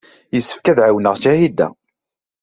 Yessefk 0.33 0.65
ad 0.71 0.79
ɛawneɣ 0.85 1.15
Ǧahida. 1.23 1.67